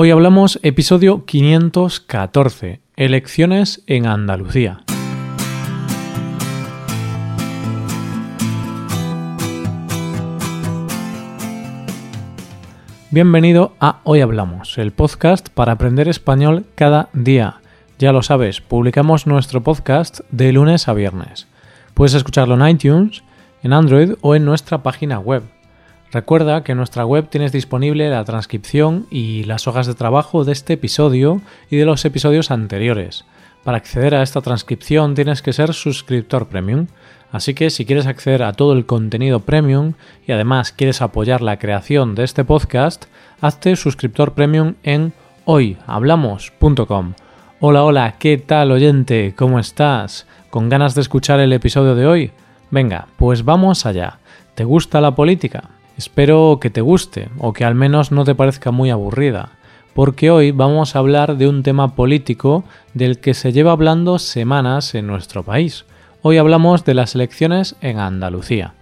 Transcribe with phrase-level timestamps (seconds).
[0.00, 4.84] Hoy hablamos episodio 514, elecciones en Andalucía.
[13.10, 17.56] Bienvenido a Hoy Hablamos, el podcast para aprender español cada día.
[17.98, 21.48] Ya lo sabes, publicamos nuestro podcast de lunes a viernes.
[21.94, 23.24] Puedes escucharlo en iTunes,
[23.64, 25.42] en Android o en nuestra página web
[26.10, 30.52] Recuerda que en nuestra web tienes disponible la transcripción y las hojas de trabajo de
[30.52, 33.26] este episodio y de los episodios anteriores.
[33.62, 36.86] Para acceder a esta transcripción tienes que ser suscriptor premium,
[37.30, 39.92] así que si quieres acceder a todo el contenido premium
[40.26, 43.04] y además quieres apoyar la creación de este podcast,
[43.42, 45.12] hazte suscriptor premium en
[45.44, 47.12] hoyhablamos.com.
[47.60, 49.34] Hola, hola, ¿qué tal oyente?
[49.36, 50.26] ¿Cómo estás?
[50.48, 52.30] ¿Con ganas de escuchar el episodio de hoy?
[52.70, 54.20] Venga, pues vamos allá.
[54.54, 55.77] ¿Te gusta la política?
[55.98, 59.58] Espero que te guste o que al menos no te parezca muy aburrida,
[59.94, 62.62] porque hoy vamos a hablar de un tema político
[62.94, 65.86] del que se lleva hablando semanas en nuestro país.
[66.22, 68.74] Hoy hablamos de las elecciones en Andalucía.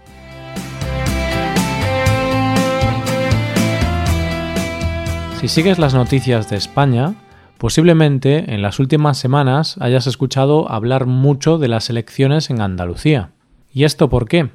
[5.41, 7.15] Si sigues las noticias de España,
[7.57, 13.31] posiblemente en las últimas semanas hayas escuchado hablar mucho de las elecciones en Andalucía.
[13.73, 14.51] ¿Y esto por qué?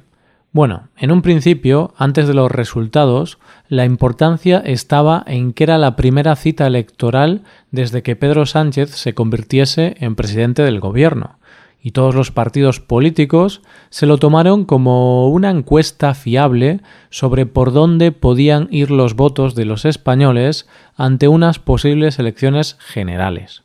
[0.54, 5.96] Bueno, en un principio, antes de los resultados, la importancia estaba en que era la
[5.96, 11.38] primera cita electoral desde que Pedro Sánchez se convirtiese en presidente del gobierno,
[11.80, 18.12] y todos los partidos políticos se lo tomaron como una encuesta fiable sobre por dónde
[18.12, 23.62] podían ir los votos de los españoles ante unas posibles elecciones generales.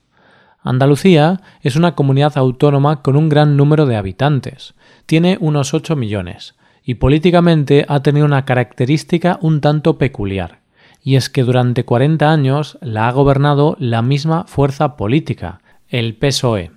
[0.63, 4.73] Andalucía es una comunidad autónoma con un gran número de habitantes.
[5.05, 6.55] Tiene unos 8 millones
[6.87, 10.61] y políticamente ha tenido una característica un tanto peculiar,
[11.03, 16.71] y es que durante 40 años la ha gobernado la misma fuerza política, el PSOE.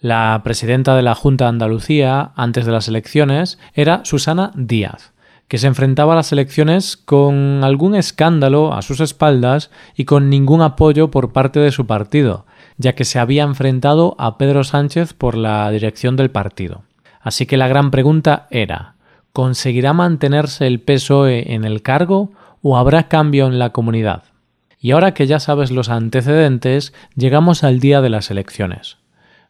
[0.00, 5.12] La presidenta de la Junta de Andalucía antes de las elecciones era Susana Díaz,
[5.48, 10.62] que se enfrentaba a las elecciones con algún escándalo a sus espaldas y con ningún
[10.62, 12.46] apoyo por parte de su partido,
[12.78, 16.84] ya que se había enfrentado a Pedro Sánchez por la dirección del partido.
[17.20, 18.95] Así que la gran pregunta era
[19.36, 22.32] ¿Conseguirá mantenerse el PSOE en el cargo
[22.62, 24.22] o habrá cambio en la comunidad?
[24.80, 28.96] Y ahora que ya sabes los antecedentes, llegamos al día de las elecciones.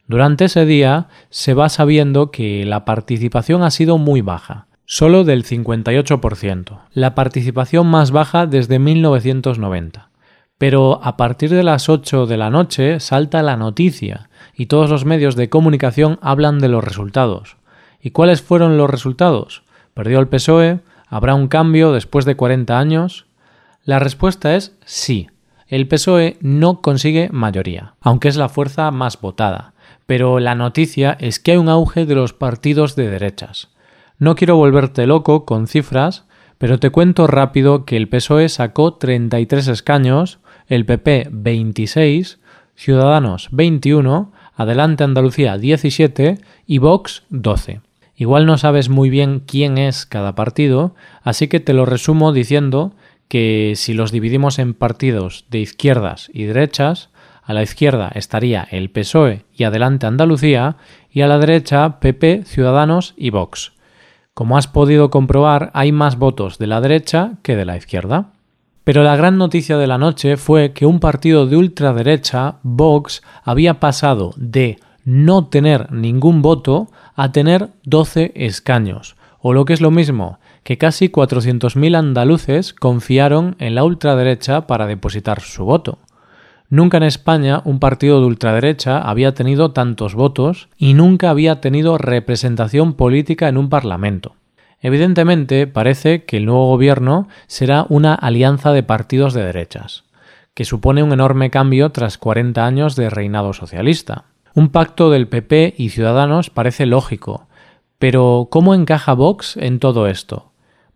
[0.05, 5.45] Durante ese día se va sabiendo que la participación ha sido muy baja, solo del
[5.45, 10.09] 58%, la participación más baja desde 1990.
[10.57, 15.05] Pero a partir de las 8 de la noche salta la noticia y todos los
[15.05, 17.55] medios de comunicación hablan de los resultados.
[18.01, 19.63] ¿Y cuáles fueron los resultados?
[19.97, 20.81] ¿Perdió el PSOE?
[21.07, 23.25] ¿Habrá un cambio después de 40 años?
[23.83, 25.27] La respuesta es sí.
[25.67, 29.73] El PSOE no consigue mayoría, aunque es la fuerza más votada.
[30.05, 33.69] Pero la noticia es que hay un auge de los partidos de derechas.
[34.19, 36.25] No quiero volverte loco con cifras,
[36.59, 40.37] pero te cuento rápido que el PSOE sacó 33 escaños,
[40.67, 42.37] el PP 26,
[42.75, 46.37] Ciudadanos 21, Adelante Andalucía 17
[46.67, 47.81] y Vox 12.
[48.17, 52.93] Igual no sabes muy bien quién es cada partido, así que te lo resumo diciendo
[53.27, 57.09] que si los dividimos en partidos de izquierdas y derechas,
[57.43, 60.77] a la izquierda estaría el PSOE y Adelante Andalucía,
[61.11, 63.73] y a la derecha PP, Ciudadanos y Vox.
[64.33, 68.31] Como has podido comprobar, hay más votos de la derecha que de la izquierda.
[68.83, 73.79] Pero la gran noticia de la noche fue que un partido de ultraderecha, Vox, había
[73.79, 79.89] pasado de no tener ningún voto a tener 12 escaños, o lo que es lo
[79.89, 85.99] mismo, que casi 400.000 andaluces confiaron en la ultraderecha para depositar su voto.
[86.69, 91.97] Nunca en España un partido de ultraderecha había tenido tantos votos y nunca había tenido
[91.97, 94.35] representación política en un parlamento.
[94.81, 100.03] Evidentemente parece que el nuevo gobierno será una alianza de partidos de derechas,
[100.53, 104.25] que supone un enorme cambio tras 40 años de reinado socialista.
[104.57, 107.45] Un pacto del PP y Ciudadanos parece lógico,
[107.99, 110.51] pero ¿cómo encaja Vox en todo esto?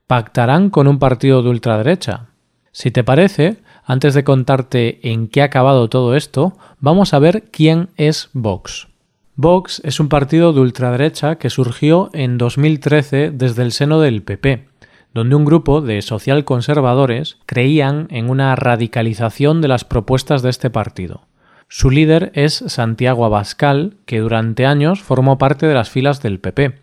[0.07, 2.29] ¿Pactarán con un partido de ultraderecha?
[2.71, 7.51] Si te parece, antes de contarte en qué ha acabado todo esto, vamos a ver
[7.51, 8.87] quién es Vox.
[9.35, 14.69] Vox es un partido de ultraderecha que surgió en 2013 desde el seno del PP,
[15.13, 21.27] donde un grupo de socialconservadores creían en una radicalización de las propuestas de este partido.
[21.73, 26.81] Su líder es Santiago Abascal, que durante años formó parte de las filas del PP.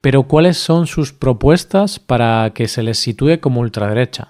[0.00, 4.28] Pero ¿cuáles son sus propuestas para que se les sitúe como ultraderecha?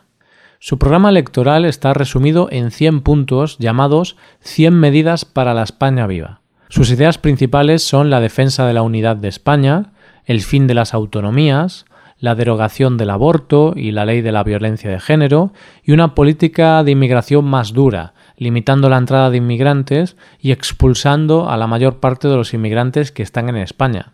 [0.58, 6.40] Su programa electoral está resumido en 100 puntos llamados 100 medidas para la España viva.
[6.69, 9.93] Sus ideas principales son la defensa de la unidad de España,
[10.25, 11.84] el fin de las autonomías,
[12.19, 15.52] la derogación del aborto y la ley de la violencia de género,
[15.84, 21.56] y una política de inmigración más dura, limitando la entrada de inmigrantes y expulsando a
[21.56, 24.12] la mayor parte de los inmigrantes que están en España.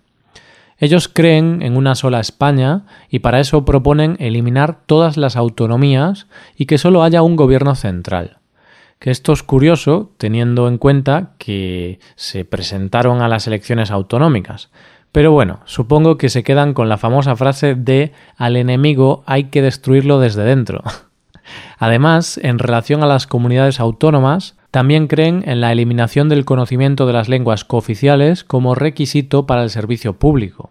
[0.79, 6.67] Ellos creen en una sola España y para eso proponen eliminar todas las autonomías y
[6.67, 8.39] que solo haya un gobierno central.
[9.01, 14.71] Que esto es curioso teniendo en cuenta que se presentaron a las elecciones autonómicas.
[15.11, 19.63] Pero bueno, supongo que se quedan con la famosa frase de al enemigo hay que
[19.63, 20.83] destruirlo desde dentro.
[21.79, 27.13] Además, en relación a las comunidades autónomas, también creen en la eliminación del conocimiento de
[27.13, 30.71] las lenguas cooficiales como requisito para el servicio público.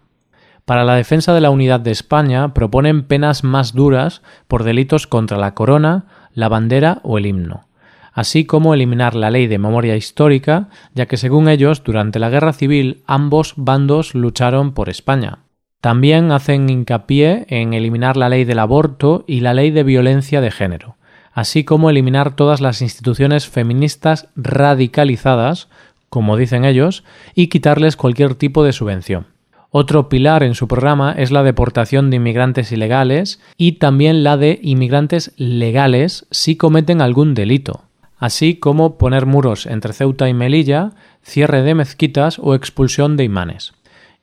[0.64, 5.38] Para la defensa de la unidad de España proponen penas más duras por delitos contra
[5.38, 6.04] la corona,
[6.34, 7.64] la bandera o el himno,
[8.12, 12.52] así como eliminar la ley de memoria histórica, ya que según ellos, durante la Guerra
[12.52, 15.38] Civil ambos bandos lucharon por España.
[15.80, 20.50] También hacen hincapié en eliminar la ley del aborto y la ley de violencia de
[20.50, 20.98] género
[21.38, 25.68] así como eliminar todas las instituciones feministas radicalizadas,
[26.08, 29.26] como dicen ellos, y quitarles cualquier tipo de subvención.
[29.70, 34.58] Otro pilar en su programa es la deportación de inmigrantes ilegales y también la de
[34.64, 37.82] inmigrantes legales si cometen algún delito,
[38.16, 40.90] así como poner muros entre Ceuta y Melilla,
[41.22, 43.74] cierre de mezquitas o expulsión de imanes.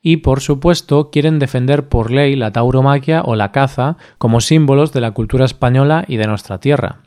[0.07, 5.01] Y por supuesto quieren defender por ley la tauromaquia o la caza como símbolos de
[5.01, 6.99] la cultura española y de nuestra tierra.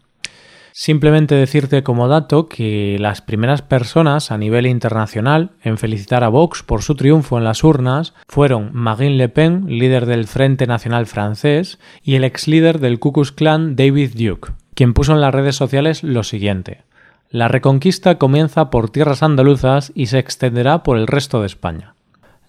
[0.73, 6.65] Simplemente decirte como dato que las primeras personas a nivel internacional en felicitar a Vox
[6.65, 11.79] por su triunfo en las urnas fueron Marine Le Pen, líder del Frente Nacional francés,
[12.03, 15.55] y el ex líder del Ku Klux Klan David Duke, quien puso en las redes
[15.55, 16.83] sociales lo siguiente:
[17.31, 21.95] La reconquista comienza por tierras andaluzas y se extenderá por el resto de España.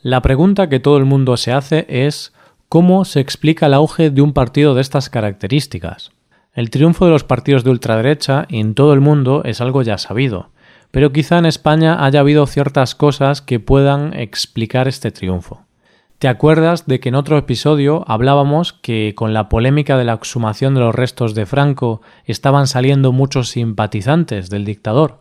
[0.01, 2.31] La pregunta que todo el mundo se hace es
[2.69, 6.11] ¿cómo se explica el auge de un partido de estas características?
[6.53, 10.51] El triunfo de los partidos de ultraderecha en todo el mundo es algo ya sabido,
[10.91, 15.65] pero quizá en España haya habido ciertas cosas que puedan explicar este triunfo.
[16.17, 20.75] ¿Te acuerdas de que en otro episodio hablábamos que con la polémica de la exhumación
[20.75, 25.19] de los restos de Franco estaban saliendo muchos simpatizantes del dictador?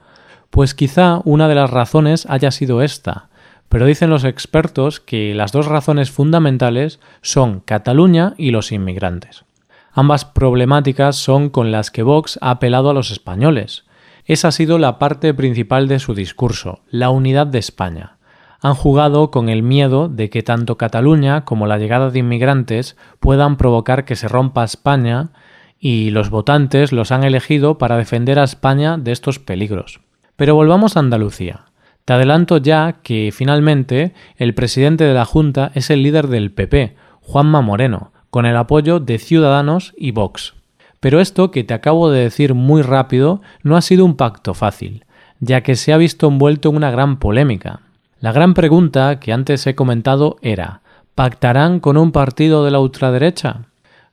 [0.50, 3.27] Pues quizá una de las razones haya sido esta,
[3.68, 9.44] pero dicen los expertos que las dos razones fundamentales son Cataluña y los inmigrantes.
[9.92, 13.84] Ambas problemáticas son con las que Vox ha apelado a los españoles.
[14.24, 18.16] Esa ha sido la parte principal de su discurso, la unidad de España.
[18.60, 23.56] Han jugado con el miedo de que tanto Cataluña como la llegada de inmigrantes puedan
[23.56, 25.30] provocar que se rompa España
[25.78, 30.00] y los votantes los han elegido para defender a España de estos peligros.
[30.36, 31.67] Pero volvamos a Andalucía.
[32.08, 36.96] Te adelanto ya que finalmente el presidente de la Junta es el líder del PP,
[37.20, 40.54] Juanma Moreno, con el apoyo de Ciudadanos y Vox.
[41.00, 45.04] Pero esto que te acabo de decir muy rápido no ha sido un pacto fácil,
[45.40, 47.80] ya que se ha visto envuelto en una gran polémica.
[48.20, 50.80] La gran pregunta que antes he comentado era
[51.14, 53.66] ¿pactarán con un partido de la ultraderecha?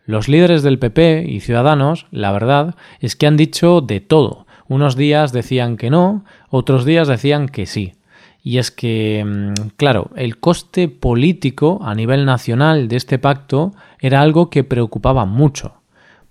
[0.05, 4.44] Los líderes del PP y Ciudadanos, la verdad, es que han dicho de todo.
[4.67, 7.93] Unos días decían que no, otros días decían que sí.
[8.41, 14.21] Y es que, mm, claro, el coste político a nivel nacional de este pacto era
[14.21, 15.81] algo que preocupaba mucho,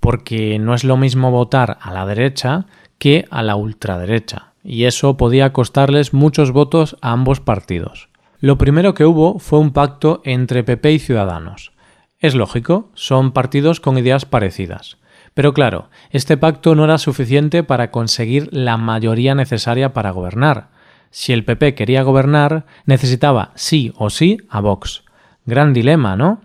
[0.01, 2.67] porque no es lo mismo votar a la derecha
[2.99, 8.09] que a la ultraderecha, y eso podía costarles muchos votos a ambos partidos.
[8.41, 11.73] Lo primero que hubo fue un pacto entre PP y Ciudadanos.
[12.19, 14.99] Es lógico, son partidos con ideas parecidas.
[15.35, 20.69] Pero claro, este pacto no era suficiente para conseguir la mayoría necesaria para gobernar,
[21.17, 25.05] si el PP quería gobernar, necesitaba sí o sí a Vox.
[25.47, 26.41] Gran dilema, ¿no?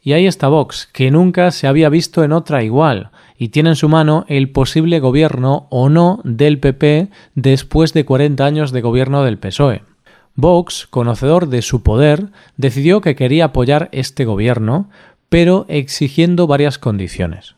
[0.00, 3.76] Y ahí está Vox, que nunca se había visto en otra igual, y tiene en
[3.76, 9.22] su mano el posible gobierno o no del PP después de 40 años de gobierno
[9.22, 9.82] del PSOE.
[10.34, 14.88] Vox, conocedor de su poder, decidió que quería apoyar este gobierno,
[15.28, 17.55] pero exigiendo varias condiciones.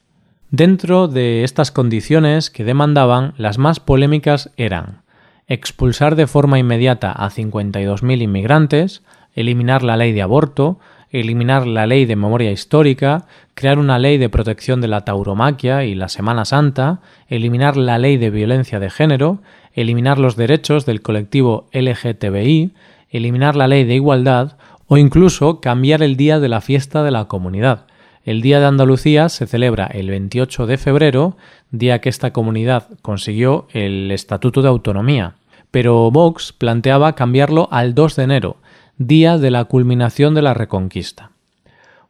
[0.50, 5.02] Dentro de estas condiciones que demandaban, las más polémicas eran
[5.46, 9.02] expulsar de forma inmediata a 52.000 inmigrantes,
[9.34, 10.78] eliminar la ley de aborto,
[11.10, 15.94] eliminar la ley de memoria histórica, crear una ley de protección de la tauromaquia y
[15.94, 19.42] la Semana Santa, eliminar la ley de violencia de género,
[19.74, 22.72] eliminar los derechos del colectivo LGTBI,
[23.10, 27.26] eliminar la ley de igualdad o incluso cambiar el día de la fiesta de la
[27.26, 27.87] comunidad.
[28.28, 31.38] El Día de Andalucía se celebra el 28 de febrero,
[31.70, 35.36] día que esta comunidad consiguió el Estatuto de Autonomía,
[35.70, 38.56] pero Vox planteaba cambiarlo al 2 de enero,
[38.98, 41.30] día de la culminación de la Reconquista.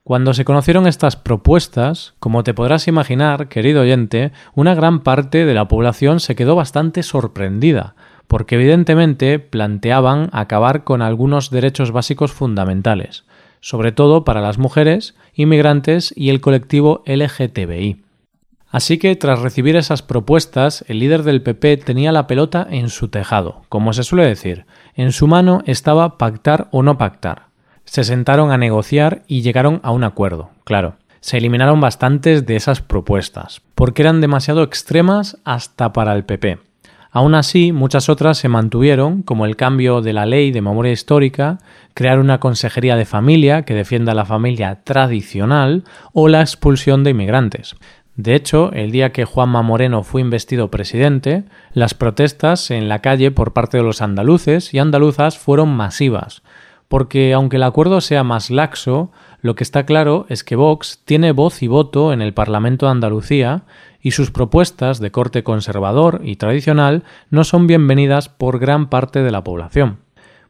[0.03, 5.55] Cuando se conocieron estas propuestas, como te podrás imaginar, querido oyente, una gran parte de
[5.55, 7.95] la población se quedó bastante sorprendida,
[8.27, 13.23] porque evidentemente planteaban acabar con algunos derechos básicos fundamentales,
[13.61, 18.03] sobre todo para las mujeres, inmigrantes y el colectivo LGTBI.
[18.71, 23.09] Así que tras recibir esas propuestas, el líder del PP tenía la pelota en su
[23.09, 24.67] tejado, como se suele decir.
[24.95, 27.49] En su mano estaba pactar o no pactar
[27.89, 30.97] se sentaron a negociar y llegaron a un acuerdo, claro.
[31.21, 36.59] Se eliminaron bastantes de esas propuestas, porque eran demasiado extremas hasta para el PP.
[37.11, 41.59] Aún así, muchas otras se mantuvieron, como el cambio de la ley de memoria histórica,
[41.95, 47.77] crear una consejería de familia que defienda la familia tradicional o la expulsión de inmigrantes.
[48.19, 53.31] De hecho, el día que Juanma Moreno fue investido presidente, las protestas en la calle
[53.31, 56.43] por parte de los andaluces y andaluzas fueron masivas,
[56.89, 59.13] porque aunque el acuerdo sea más laxo,
[59.49, 62.93] lo que está claro es que Vox tiene voz y voto en el Parlamento de
[62.93, 63.63] Andalucía
[64.03, 69.31] y sus propuestas de corte conservador y tradicional no son bienvenidas por gran parte de
[69.31, 70.01] la población.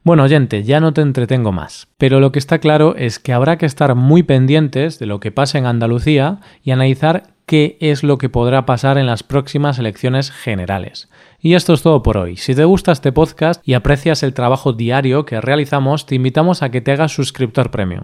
[0.03, 3.57] Bueno, oyente, ya no te entretengo más, pero lo que está claro es que habrá
[3.57, 8.17] que estar muy pendientes de lo que pasa en Andalucía y analizar qué es lo
[8.17, 11.09] que podrá pasar en las próximas elecciones generales.
[11.39, 12.35] Y esto es todo por hoy.
[12.35, 16.69] Si te gusta este podcast y aprecias el trabajo diario que realizamos, te invitamos a
[16.69, 18.03] que te hagas suscriptor premium.